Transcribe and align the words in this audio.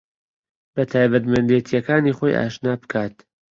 بە 0.73 0.83
تایبەتمەندێتییەکانی 0.91 2.15
خۆی 2.17 2.37
ئاشنا 2.37 2.73
بکات 2.81 3.15